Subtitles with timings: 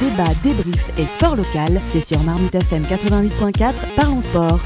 [0.00, 4.60] Débat, débrief et sport local, c'est sur Marmite FM 88.4, parlons sport.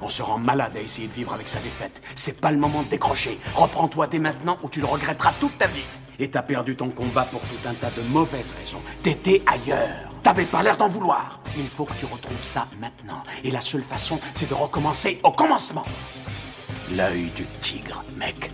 [0.00, 2.00] On se rend malade à essayer de vivre avec sa défaite.
[2.14, 3.38] C'est pas le moment de décrocher.
[3.54, 5.84] Reprends-toi dès maintenant ou tu le regretteras toute ta vie.
[6.18, 8.80] Et t'as perdu ton combat pour tout un tas de mauvaises raisons.
[9.02, 10.10] T'étais ailleurs.
[10.22, 11.40] T'avais pas l'air d'en vouloir.
[11.58, 13.22] Il faut que tu retrouves ça maintenant.
[13.44, 15.84] Et la seule façon, c'est de recommencer au commencement.
[16.96, 18.50] L'œil du tigre, mec.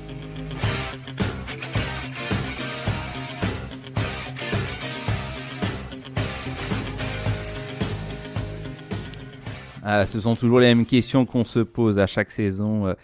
[9.86, 12.94] Ah, ce sont toujours les mêmes questions qu'on se pose à chaque saison euh,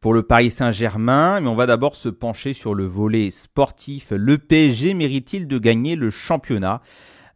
[0.00, 1.40] pour le Paris Saint-Germain.
[1.40, 4.12] Mais on va d'abord se pencher sur le volet sportif.
[4.16, 6.80] Le PSG mérite-t-il de gagner le championnat?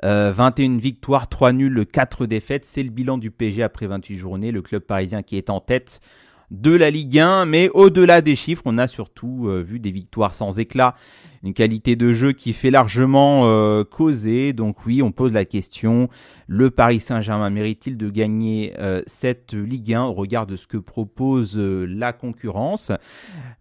[0.02, 2.64] 21 euh, victoires, 3 nuls, 4 défaites.
[2.64, 4.50] C'est le bilan du PSG après 28 journées.
[4.50, 6.00] Le club parisien qui est en tête
[6.50, 7.46] de la Ligue 1.
[7.46, 10.94] Mais au-delà des chiffres, on a surtout euh, vu des victoires sans éclat.
[11.42, 14.52] Une qualité de jeu qui fait largement euh, causer.
[14.52, 16.08] Donc oui, on pose la question.
[16.46, 18.72] Le Paris Saint-Germain mérite-t-il de gagner
[19.06, 22.92] cette Ligue 1 au regard de ce que propose la concurrence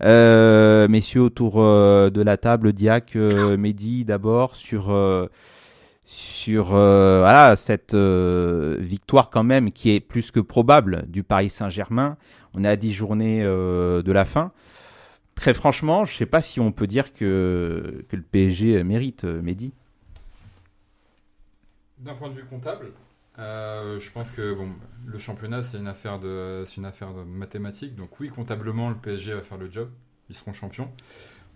[0.01, 4.91] Messieurs autour de la table, Diac, Mehdi d'abord sur
[6.05, 12.17] sur euh, cette euh, victoire quand même qui est plus que probable du Paris Saint-Germain.
[12.53, 14.51] On est à 10 journées euh, de la fin.
[15.33, 19.25] Très franchement, je ne sais pas si on peut dire que, que le PSG mérite
[19.25, 19.73] Mehdi.
[21.97, 22.91] D'un point de vue comptable,
[23.37, 24.69] je pense que bon,
[25.05, 27.95] le championnat, c'est une, affaire de, une affaire de mathématiques.
[27.95, 29.89] Donc oui, comptablement, le PSG va faire le job.
[30.29, 30.89] Ils seront champions.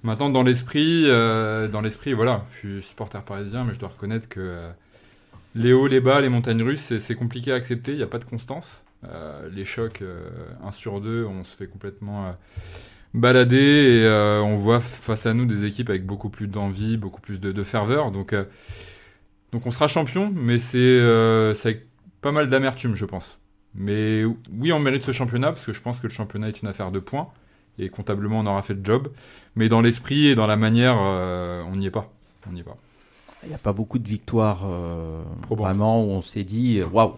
[0.03, 4.29] Maintenant, dans l'esprit, euh, dans l'esprit, voilà, je suis supporter parisien, mais je dois reconnaître
[4.29, 4.69] que euh,
[5.55, 7.91] les hauts, les bas, les montagnes russes, c'est compliqué à accepter.
[7.91, 8.85] Il n'y a pas de constance.
[9.03, 10.03] Euh, les chocs,
[10.63, 12.35] 1 sur 2, on se fait complètement
[13.13, 17.39] balader et on voit face à nous des équipes avec beaucoup plus d'envie, beaucoup plus
[17.39, 18.11] de, ferveur.
[18.11, 18.33] Donc,
[19.51, 21.01] donc on sera champion, mais c'est
[21.65, 21.87] avec
[22.21, 23.39] pas mal d'amertume, je pense.
[23.75, 26.67] Mais oui, on mérite ce championnat parce que je pense que le championnat est une
[26.69, 27.29] affaire de points
[27.79, 29.09] et comptablement on aura fait le job.
[29.55, 32.11] Mais dans l'esprit et dans la manière, euh, on n'y est pas.
[32.47, 32.77] On n'y est pas.
[33.43, 37.15] Il n'y a pas beaucoup de victoires euh, vraiment où on s'est dit waouh,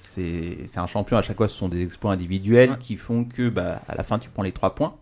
[0.00, 1.16] c'est un champion.
[1.16, 4.18] À chaque fois, ce sont des exploits individuels qui font que bah, à la fin,
[4.18, 4.96] tu prends les trois points.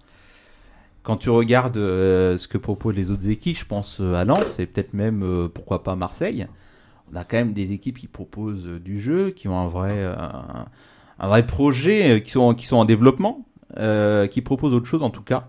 [1.02, 4.66] Quand tu regardes euh, ce que proposent les autres équipes, je pense à Lens et
[4.66, 6.46] peut-être même pourquoi pas Marseille.
[7.12, 10.02] On a quand même des équipes qui proposent du jeu, qui ont un vrai,
[11.18, 13.44] un vrai projet, qui sont, qui sont en développement.
[13.76, 15.48] Euh, qui propose autre chose en tout cas.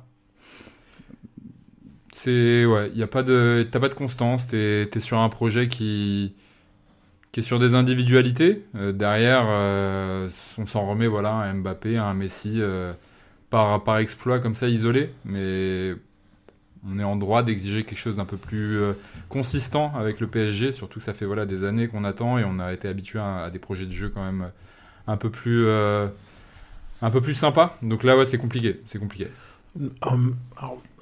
[2.12, 5.68] C'est ouais, y a pas de t'as pas de constance, tu es, sur un projet
[5.68, 6.34] qui
[7.32, 8.64] qui est sur des individualités.
[8.76, 12.60] Euh, derrière, euh, on s'en remet voilà un Mbappé, un Messi
[13.52, 15.94] par par exploit comme ça isolé, mais
[16.88, 18.80] on est en droit d'exiger quelque chose d'un peu plus
[19.30, 22.58] consistant avec le PSG, surtout que ça fait voilà des années qu'on attend et on
[22.58, 24.50] a été habitué à, à, des projets de jeu quand même
[25.06, 25.68] un peu plus
[27.06, 27.78] un peu plus sympa.
[27.84, 28.82] Donc là, ouais, c'est compliqué.
[28.88, 29.28] C'est compliqué.
[30.02, 30.36] Hum,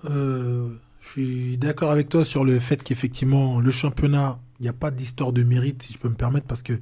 [0.09, 0.69] euh,
[0.99, 4.91] je suis d'accord avec toi sur le fait qu'effectivement, le championnat, il n'y a pas
[4.91, 6.73] d'histoire de mérite, si je peux me permettre, parce que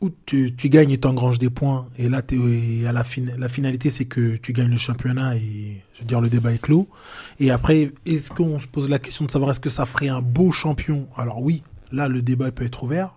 [0.00, 3.04] où tu, gagnes et engranges des points, et là, à la,
[3.38, 6.60] la finalité, c'est que tu gagnes le championnat, et je veux dire, le débat est
[6.60, 6.88] clos.
[7.38, 10.22] Et après, est-ce qu'on se pose la question de savoir est-ce que ça ferait un
[10.22, 11.08] beau champion?
[11.16, 11.62] Alors oui,
[11.92, 13.14] là, le débat peut être ouvert,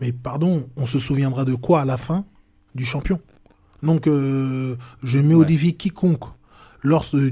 [0.00, 2.26] mais pardon, on se souviendra de quoi à la fin
[2.74, 3.18] Du champion?
[3.82, 6.24] Donc, euh, je mets au défi quiconque
[6.82, 7.30] lors du,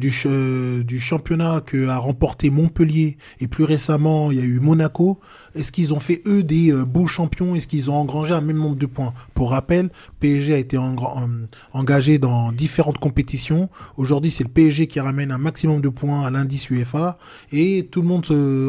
[0.84, 5.20] du championnat que a remporté Montpellier et plus récemment il y a eu Monaco,
[5.54, 7.56] est-ce qu'ils ont fait eux des euh, beaux champions?
[7.56, 9.12] Est-ce qu'ils ont engrangé un même nombre de points?
[9.34, 9.90] Pour rappel,
[10.20, 10.78] PSG a été
[11.72, 13.68] engagé dans différentes compétitions.
[13.96, 17.18] Aujourd'hui, c'est le PSG qui ramène un maximum de points à l'indice UEFA
[17.52, 18.26] et tout le monde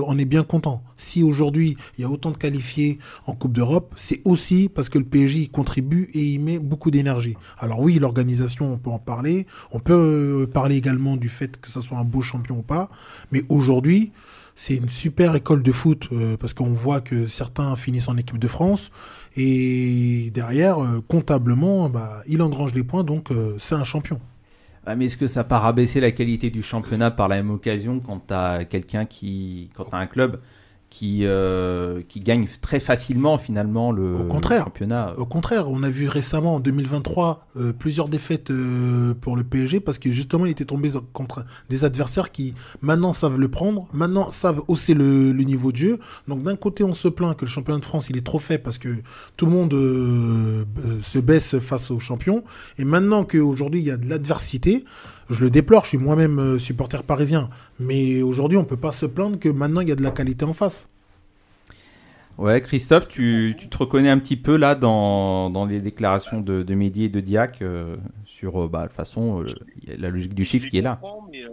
[0.08, 0.82] en est bien content.
[0.98, 4.98] Si aujourd'hui il y a autant de qualifiés en Coupe d'Europe, c'est aussi parce que
[4.98, 7.36] le PSG contribue et y met beaucoup d'énergie.
[7.60, 9.46] Alors oui, l'organisation, on peut en parler.
[9.72, 10.48] On peut euh,
[10.78, 12.90] également du fait que ça soit un beau champion ou pas.
[13.32, 14.12] Mais aujourd'hui,
[14.56, 18.38] c'est une super école de foot euh, parce qu'on voit que certains finissent en équipe
[18.38, 18.92] de France
[19.36, 24.20] et derrière, euh, comptablement, bah, il engrange les points, donc euh, c'est un champion.
[24.98, 28.28] mais est-ce que ça part rabaisser la qualité du championnat par la même occasion quand
[28.28, 30.42] tu as quelqu'un qui, quand as un club
[30.92, 35.14] qui, euh, qui gagne très facilement finalement le, au contraire, championnat.
[35.18, 39.80] Au contraire, on a vu récemment en 2023 euh, plusieurs défaites euh, pour le PSG
[39.80, 44.32] parce que justement il était tombé contre des adversaires qui maintenant savent le prendre, maintenant
[44.32, 46.00] savent hausser le, le niveau de jeu.
[46.28, 48.64] Donc d'un côté on se plaint que le championnat de France il est trop faible
[48.64, 48.90] parce que
[49.38, 52.44] tout le monde se baisse face aux champions
[52.78, 54.84] et maintenant qu'aujourd'hui il y a de l'adversité,
[55.32, 57.50] Je le déplore, je suis moi-même euh, supporter parisien.
[57.80, 60.46] Mais aujourd'hui, on peut pas se plaindre que maintenant, il y a de la qualité
[60.46, 60.88] en face.
[62.38, 66.64] Ouais, Christophe, tu, tu te reconnais un petit peu là dans, dans les déclarations de,
[66.64, 69.48] de Mehdi et de Diac euh, sur, euh, bah, de toute façon, euh,
[69.98, 70.98] la logique du chiffre qui est là.
[71.32, 71.50] Mais, euh,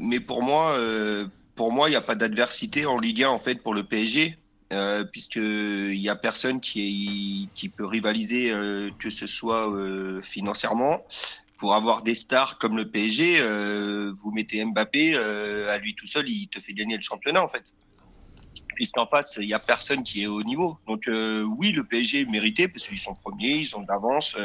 [0.00, 3.38] mais pour moi, euh, pour moi, il n'y a pas d'adversité en Ligue 1 en
[3.38, 4.36] fait pour le PSG,
[4.72, 9.72] euh, puisque il y a personne qui est, qui peut rivaliser, euh, que ce soit
[9.72, 11.04] euh, financièrement.
[11.58, 16.06] Pour avoir des stars comme le PSG, euh, vous mettez Mbappé euh, à lui tout
[16.06, 17.74] seul, il te fait gagner le championnat en fait.
[18.76, 20.78] Puisqu'en face, il y a personne qui est au niveau.
[20.86, 24.36] Donc euh, oui, le PSG est mérité parce qu'ils sont premiers, ils ont de l'avance.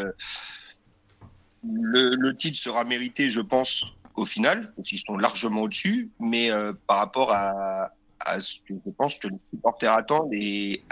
[1.64, 6.50] le, titre sera mérité, je pense, au final, parce qu'ils sont largement au-dessus, mais
[6.88, 7.92] par rapport à,
[8.40, 10.84] ce que je pense que les supporters attendent et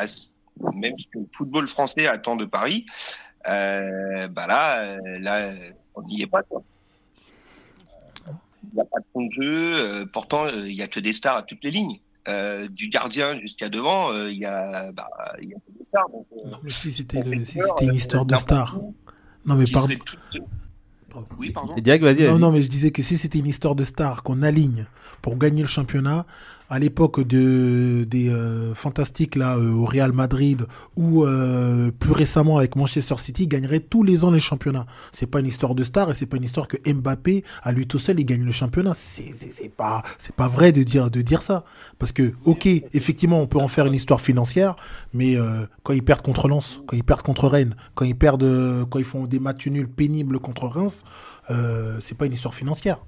[0.75, 2.85] même ce que le football français attend de Paris,
[3.43, 5.51] bah là, là,
[6.03, 6.43] on n'y est pas.
[6.43, 6.63] quoi.
[8.27, 10.99] Il n'y a pas de fond de jeu, euh, pourtant euh, il y a que
[10.99, 11.99] des stars à toutes les lignes.
[12.27, 15.09] Euh, du gardien jusqu'à devant, euh, il y a, bah,
[15.41, 16.07] il y a que des stars.
[16.09, 18.77] Donc, euh, Non, mais si c'était si une euh, histoire de n'importe star.
[18.83, 18.93] où,
[19.45, 19.87] Non, mais pardon.
[19.87, 20.39] seraient tous-
[21.09, 21.27] Pardon.
[21.39, 21.75] Oui, pardon.
[21.75, 22.23] Et Diac, vas-y.
[22.23, 22.39] Non, vas-y.
[22.39, 24.85] non, mais je disais que si c'était une histoire de star qu'on aligne
[25.23, 26.25] pour gagner le championnat,
[26.71, 30.65] à l'époque de, des euh, fantastiques euh, au Real Madrid
[30.95, 34.85] ou euh, plus récemment avec Manchester City, ils gagneraient tous les ans les championnats.
[35.11, 37.87] C'est pas une histoire de star et c'est pas une histoire que Mbappé à lui
[37.87, 38.93] tout seul il gagne le championnat.
[38.93, 40.01] C'est pas
[40.37, 41.65] pas vrai de dire de dire ça
[41.99, 44.77] parce que ok effectivement on peut en faire une histoire financière,
[45.13, 45.35] mais
[45.83, 49.05] quand ils perdent contre Lens, quand ils perdent contre Rennes, quand ils perdent quand ils
[49.05, 51.03] font des matchs nuls pénibles contre Reims,
[51.99, 52.99] c'est pas une histoire financière.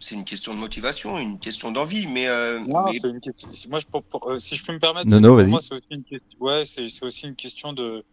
[0.00, 3.50] C'est une question de motivation, une question d'envie, mais, euh, Non, mais c'est une question.
[3.52, 5.60] si- Moi, je, pour- pour- euh, si je peux me permettre, Non, non, pour moi,
[5.60, 6.38] c'est aussi une question.
[6.40, 8.04] Ouais, c'est c'est aussi une question de,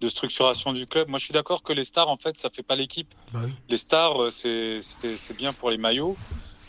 [0.00, 1.08] de structuration du club.
[1.08, 3.12] Moi, je suis d'accord que les stars, en fait, ça fait pas l'équipe.
[3.32, 3.52] Bah oui.
[3.68, 6.18] Les stars, euh, c'est c'est- c'est bien pour les maillots.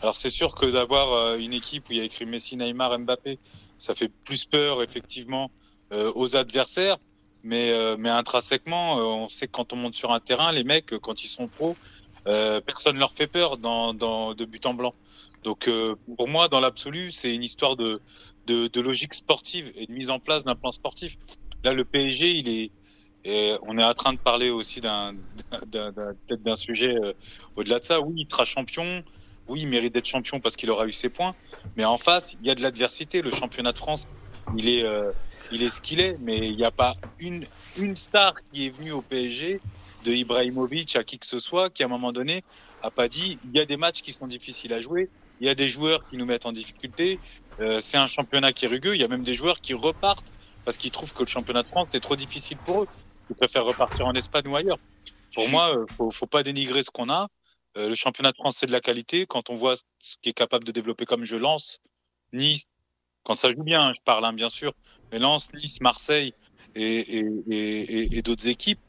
[0.01, 2.98] Alors, c'est sûr que d'avoir euh, une équipe où il y a écrit Messi, Neymar,
[3.00, 3.39] Mbappé,
[3.77, 5.51] ça fait plus peur, effectivement,
[5.94, 6.98] euh, aux adversaires.
[7.44, 10.63] Mais, euh, mais intrinsèquement, euh, on sait que quand on monte sur un terrain, les
[10.63, 11.77] mecs, quand ils sont pros,
[12.27, 14.94] euh, personne leur fait peur dans, de but en blanc.
[15.44, 18.01] Donc, euh, pour moi, dans l'absolu, c'est une histoire de,
[18.48, 21.18] de, logique sportive et de mise en place d'un plan sportif.
[21.63, 25.13] Là, le PSG, il est, on est en train de parler aussi d'un,
[25.51, 27.13] peut-être d'un sujet euh,
[27.56, 28.01] au-delà de ça.
[28.01, 29.04] Oui, il sera champion.
[29.48, 31.36] Oui, il mérite d'être champion parce qu'il aura eu ses points.
[31.77, 33.22] Mais en face, il y a de l'adversité.
[33.22, 34.07] Le championnat de France,
[34.57, 34.83] il est,
[35.51, 36.18] il est ce qu'il est.
[36.22, 37.45] Mais il n'y a pas une,
[37.77, 39.60] une star qui est venue au PSG
[40.05, 42.43] de Ibrahimovic à qui que ce soit qui, à un moment donné,
[42.81, 45.11] a pas dit il y a des matchs qui sont difficiles à jouer.
[45.41, 47.21] Il y a des joueurs qui nous mettent en difficulté.
[47.61, 48.95] Euh, c'est un championnat qui est rugueux.
[48.95, 50.31] Il y a même des joueurs qui repartent
[50.65, 52.87] parce qu'ils trouvent que le championnat de France est trop difficile pour eux.
[53.29, 54.79] Ils préfèrent repartir en Espagne ou ailleurs.
[55.33, 57.29] Pour moi, euh, faut, faut pas dénigrer ce qu'on a.
[57.77, 59.27] Euh, le championnat de France, c'est de la qualité.
[59.27, 59.83] Quand on voit ce
[60.21, 61.79] qui est capable de développer comme je lance,
[62.33, 62.65] Nice,
[63.23, 64.73] quand ça joue bien, je parle hein, bien sûr,
[65.11, 66.33] mais Lens, Nice, Marseille
[66.75, 68.81] et, et, et, et- et d'autres équipes,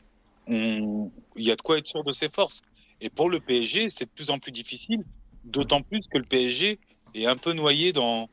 [0.49, 2.63] il y a de quoi être sûr de ses forces.
[3.01, 5.05] Et pour le PSG, c'est de plus en plus difficile,
[5.45, 6.79] d'autant plus que le PSG
[7.15, 8.29] est un peu noyé dans,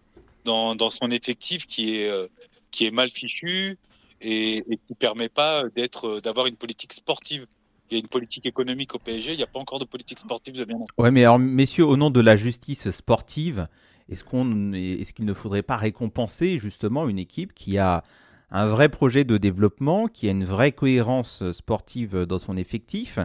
[0.46, 2.28] dans, son effectif qui est, euh,
[2.72, 3.78] qui est mal fichu
[4.22, 7.46] et, qui permet pas d'être, d'avoir une politique sportive.
[7.90, 10.20] Il y a une politique économique au PSG, il n'y a pas encore de politique
[10.20, 10.78] sportive de bien
[11.12, 13.68] mais alors, messieurs, au nom de la justice sportive,
[14.10, 18.04] est-ce qu'on, est-ce qu'il ne faudrait pas récompenser justement une équipe qui a
[18.52, 23.20] un vrai projet de développement, qui a une vraie cohérence sportive dans son effectif,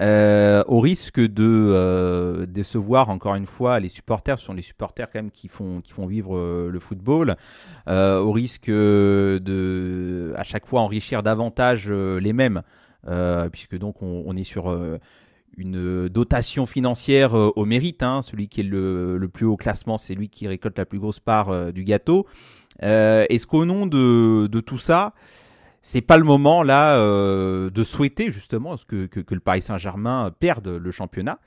[0.00, 5.10] euh, au risque de euh, décevoir encore une fois les supporters, ce sont les supporters
[5.10, 7.36] quand même qui font, qui font vivre euh, le football,
[7.88, 12.62] euh, au risque euh, de à chaque fois enrichir davantage euh, les mêmes,
[13.08, 14.98] euh, puisque donc on, est sur euh,
[15.56, 18.02] une dotation financière euh, au mérite.
[18.02, 18.22] hein.
[18.22, 21.20] Celui qui est le, le plus haut classement, c'est lui qui récolte la plus grosse
[21.20, 22.26] part euh, du gâteau.
[22.82, 25.12] Euh, Est-ce qu'au nom de, tout ça,
[25.82, 30.90] c'est pas le moment là euh, de souhaiter justement que, le Paris Saint-Germain perde le
[30.90, 31.38] championnat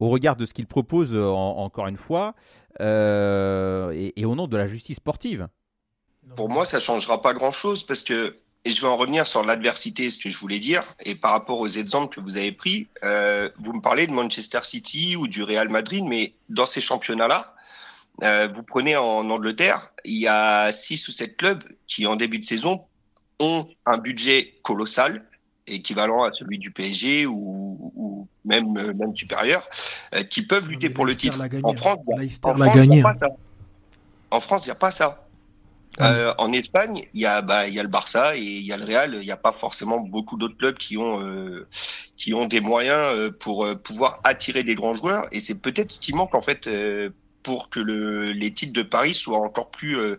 [0.00, 2.34] au regard de ce qu'il propose euh, en- encore une fois
[2.80, 5.48] et, au nom de la justice sportive?
[6.36, 10.08] Pour moi, ça changera pas grand-chose parce que, et je vais en revenir sur l'adversité,
[10.10, 13.72] ce que je voulais dire, et par rapport aux exemples que vous avez pris, vous
[13.72, 17.54] me parlez de Manchester City ou du Real Madrid, mais dans ces championnats-là,
[18.22, 22.38] euh, vous prenez en Angleterre, il y a six ou sept clubs qui, en début
[22.38, 22.84] de saison,
[23.40, 25.24] ont un budget colossal,
[25.66, 29.68] équivalent à celui du PSG ou, ou même, euh, même supérieur,
[30.14, 31.38] euh, qui peuvent lutter pour le titre.
[31.62, 31.74] En.
[31.74, 31.98] France,
[32.88, 33.28] il y a- pas ça.
[34.30, 35.24] En France, il n'y a pas ça.
[36.00, 38.72] Euh, en Espagne, il y a bah il y a le Barça et il y
[38.72, 39.14] a le Real.
[39.14, 41.66] Il n'y a pas forcément beaucoup d'autres clubs qui ont euh,
[42.16, 45.26] qui ont des moyens pour pouvoir attirer des grands joueurs.
[45.32, 46.68] Et c'est peut-être ce qui manque en fait
[47.48, 50.18] pour que le, les titres de Paris soient encore plus euh,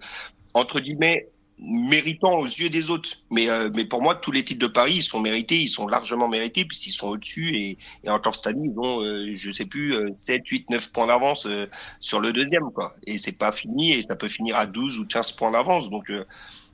[0.56, 3.10] entre guillemets méritants aux yeux des autres.
[3.30, 5.88] Mais euh, mais pour moi, tous les titres de Paris, ils sont mérités, ils sont
[5.88, 9.94] largement mérités puisqu'ils sont au-dessus et, encore cette année, ils ont euh, je sais plus
[9.94, 11.68] euh, 7, 8, 9 points d'avance euh,
[12.00, 12.96] sur le deuxième quoi.
[13.06, 15.92] Et c'est pas fini et ça peut finir à 12 ou 15 points d'avance.
[15.92, 16.12] Donc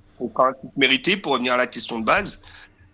[0.08, 2.42] ce sera un titre mérité pour revenir à la question de base.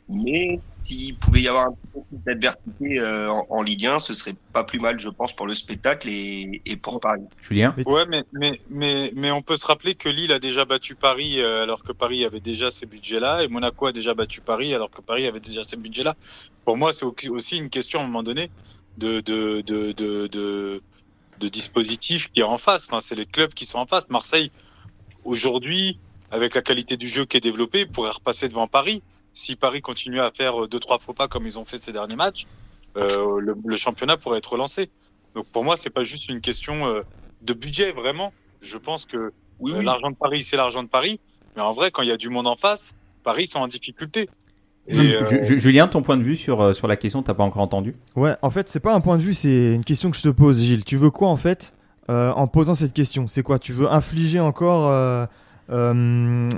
[0.10, 4.14] Mais s'il pouvait y avoir un peu plus d'adversité euh, en, en Ligue 1, ce
[4.14, 7.22] serait pas plus mal, je pense, pour le spectacle et, et pour Paris.
[7.42, 10.96] Julien Ouais, mais, mais, mais, mais on peut se rappeler que Lille a déjà battu
[10.96, 14.76] Paris euh, alors que Paris avait déjà ces budgets-là et Monaco a déjà battu Paris
[14.76, 16.16] alors que Paris avait déjà ces budgets-là.
[16.66, 18.52] Pour moi, c'est au- aussi une question à un moment donné
[18.98, 20.82] de, de, de, de, de,
[21.40, 22.88] de dispositif qui est en face.
[22.90, 24.10] Enfin, c'est les clubs qui sont en face.
[24.10, 24.52] Marseille,
[25.24, 25.98] aujourd'hui,
[26.32, 29.02] avec la qualité du jeu qui est développée, pourrait repasser devant Paris.
[29.34, 31.92] Si Paris continue à faire euh, deux, trois faux pas comme ils ont fait ces
[31.92, 32.46] derniers matchs,
[32.98, 34.90] euh, le, le championnat pourrait être relancé.
[35.36, 37.02] Donc pour moi, c'est pas juste une question euh,
[37.42, 38.34] de budget, vraiment.
[38.62, 39.86] Je pense que Oui, euh, oui.
[39.86, 41.20] l'argent de Paris, c'est l'argent de Paris.
[41.56, 44.30] Mais en vrai, quand il y a du monde en face, Paris sont en difficulté.
[44.88, 47.96] Et, euh, Julien, ton point de vue sur, sur la question, t'as pas encore entendu?
[48.16, 50.30] Ouais, en fait, c'est pas un point de vue, c'est une question que je te
[50.30, 50.84] pose, Gilles.
[50.84, 51.74] Tu veux quoi en fait
[52.10, 53.28] euh, en posant cette question?
[53.28, 53.60] C'est quoi?
[53.60, 55.26] Tu veux infliger encore euh,
[55.72, 56.50] euh,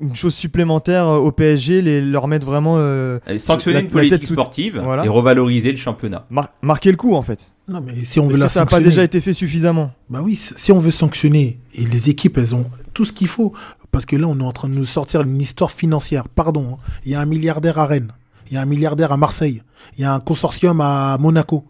[0.00, 4.20] une chose supplémentaire au PSG, les, leur mettre vraiment euh, Euh, Sanctionner La- une politique
[4.20, 5.04] tête sous- sportive Voilà.
[5.04, 6.26] et revaloriser le championnat.
[6.30, 8.66] mar- marquer le coup en fait Non, mais si on veut la que ça n'a
[8.66, 9.90] pas déjà été fait suffisamment?
[10.10, 13.52] Bah oui, si on veut sanctionner, et les équipes, elles ont tout ce qu'il faut,
[13.90, 16.28] parce que là, on est en train de nous sortir une histoire financière.
[16.28, 16.92] Pardon, hein.
[17.04, 18.12] il y a un milliardaire à Rennes,
[18.48, 19.62] il y a un milliardaire à Marseille,
[19.96, 21.64] il y a un consortium à Monaco,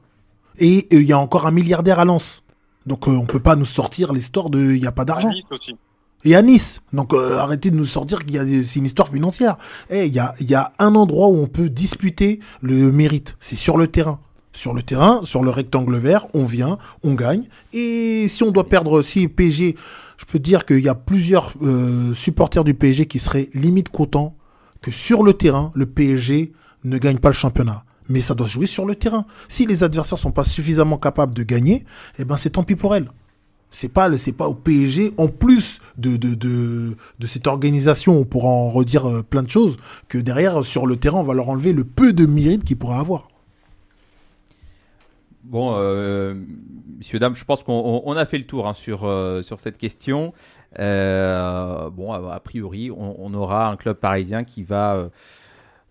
[0.58, 2.42] et euh, il y a encore un milliardaire à Lens.
[2.86, 5.30] Donc euh, on peut pas nous sortir l'histoire de il n'y a pas d'argent.
[6.24, 6.80] Et à Nice.
[6.92, 9.56] Donc euh, arrêtez de nous sortir qu'il y a c'est une histoire financière.
[9.90, 13.56] Eh, il y a y a un endroit où on peut disputer le mérite, c'est
[13.56, 14.20] sur le terrain.
[14.54, 17.48] Sur le terrain, sur le rectangle vert, on vient, on gagne.
[17.72, 19.76] Et si on doit perdre si PSG,
[20.18, 24.36] je peux dire qu'il y a plusieurs euh, supporters du PSG qui seraient limite contents
[24.82, 26.52] que sur le terrain, le PSG
[26.84, 27.84] ne gagne pas le championnat.
[28.08, 29.24] Mais ça doit jouer sur le terrain.
[29.48, 31.86] Si les adversaires sont pas suffisamment capables de gagner,
[32.18, 33.10] eh ben c'est tant pis pour elles.
[33.74, 38.48] C'est pas, c'est pas au PSG, en plus de, de, de, cette organisation, on pourra
[38.48, 39.76] en redire euh, plein de choses,
[40.08, 42.98] que derrière, sur le terrain, on va leur enlever le peu de mérite qu'ils pourraient
[43.00, 43.28] avoir.
[45.44, 46.34] Bon, euh,
[46.98, 49.58] messieurs, dames, je pense qu'on on- on a fait le tour hein, sur, euh, sur
[49.58, 50.32] cette question.
[50.78, 55.08] Euh, bon, a, priori, on, aura un club parisien qui va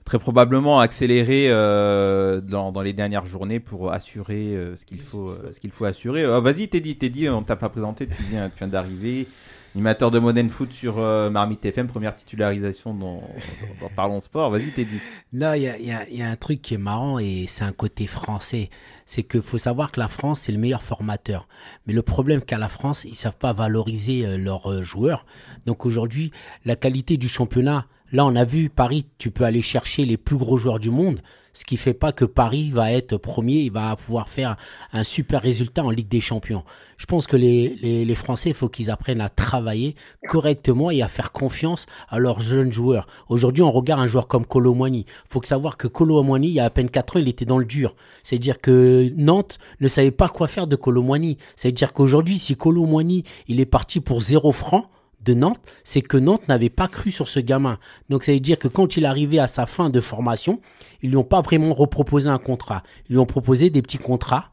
[0.05, 5.29] très probablement accélérer euh, dans, dans les dernières journées pour assurer euh, ce qu'il faut,
[5.29, 6.23] euh, ce qu'il faut assurer.
[6.23, 9.27] Euh, Vas-y, Teddy, Teddy, on t'a pas présenté, tu viens, tu viens d'arriver.
[9.73, 13.23] Animateur de Modern Foot sur euh, Marmite FM, première titularisation dans,
[13.79, 14.51] dans Parlons Sport.
[14.51, 14.97] Vas-y, Teddy.
[15.31, 17.63] Là, il y a, y a- y a un truc qui est marrant et c'est
[17.63, 18.69] un côté français.
[19.05, 21.47] C'est qu'il faut savoir que la France, c'est le meilleur formateur.
[21.87, 25.25] Mais le problème qu'a la France, ils savent pas valoriser leurs joueurs.
[25.65, 26.31] Donc aujourd'hui,
[26.65, 30.37] la qualité du championnat, là, on a vu Paris, tu peux aller chercher les plus
[30.37, 31.21] gros joueurs du monde.
[31.53, 34.55] Ce qui fait pas que Paris va être premier, il va pouvoir faire
[34.93, 36.63] un super résultat en Ligue des Champions.
[36.97, 37.75] Je pense que les,
[38.05, 39.95] les, Français, il faut qu'ils apprennent à travailler
[40.29, 43.05] correctement et à faire confiance à leurs jeunes joueurs.
[43.27, 44.99] Aujourd'hui, on regarde un joueur comme Colomwani.
[44.99, 47.43] Il faut que savoir que Colomwani, il y a à peine 4 ans, il était
[47.43, 47.95] dans le dur.
[48.23, 51.37] C'est-à-dire que Nantes ne savait pas quoi faire de Colomwani.
[51.57, 54.87] C'est-à-dire qu'aujourd'hui, si Colomwani, il est parti pour 0 francs,
[55.23, 57.77] de Nantes, c'est que Nantes n'avait pas cru sur ce gamin.
[58.09, 60.59] Donc ça veut dire que quand il arrivait à sa fin de formation,
[61.01, 62.83] ils lui ont pas vraiment reproposé un contrat.
[63.09, 64.49] Ils lui ont proposé des petits contrats.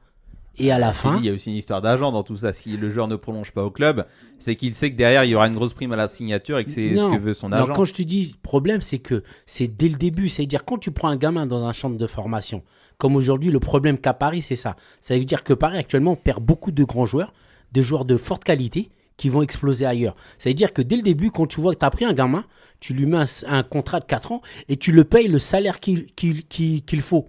[0.61, 2.53] Et à la fin, il y a aussi une histoire d'agent dans tout ça.
[2.53, 4.05] Si le joueur ne prolonge pas au club,
[4.41, 6.65] c'est qu'il sait que derrière il y aura une grosse prime à la signature et
[6.65, 7.15] que c'est ce Non.
[7.15, 7.73] que veut son Non, agent.
[7.75, 10.29] quand je te dis problème, c'est que c'est dès le début.
[10.29, 12.65] C'est-à-dire quand tu prends un gamin dans un centre de formation,
[12.97, 14.75] comme aujourd'hui, le problème qu'a Paris, c'est ça.
[15.01, 17.33] Ça veut dire que Paris actuellement perd beaucoup de grands joueurs,
[17.71, 20.17] de joueurs de forte qualité qui vont exploser ailleurs.
[20.39, 22.15] Ça veut dire que dès le début, quand tu vois que tu as pris un
[22.15, 22.45] gamin,
[22.81, 27.01] tu lui mets un, contrat de 4 ans et tu le payes le salaire qu'il
[27.03, 27.27] faut.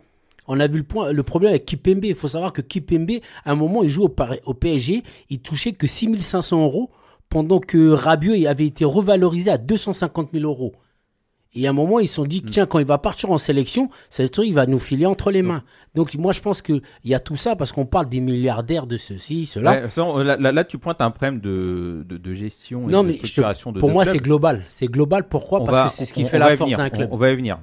[0.48, 2.05] On a vu le, point, le problème avec Kipembe.
[2.05, 5.88] Il faut savoir que Kipembe, à un moment, il joue au, PSG, il touchait que
[5.88, 6.89] 6500 euros
[7.27, 10.74] pendant que Rabiot avait été revalorisé à 250 000 euros.
[11.56, 12.50] Et à un moment, ils se sont dit, Mm.
[12.50, 15.41] tiens, quand il va partir en sélection, cette truc, il va nous filer entre les
[15.41, 15.63] mains.
[15.96, 18.98] Donc, moi, je pense qu'il y a tout ça parce qu'on parle des milliardaires de
[18.98, 19.72] ceci, cela.
[19.88, 23.08] Ouais, là, là- là, tu pointes un problème de, de, de gestion et non, de
[23.08, 24.63] mais je pour de moi, c'est global.
[24.70, 25.27] C'est global.
[25.27, 25.62] Pourquoi?
[25.62, 27.10] On Parce va- que c'est ce qui on- fait on la force d'un on- club.
[27.12, 27.60] On, va y venir.